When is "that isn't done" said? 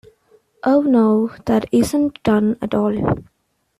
1.45-2.57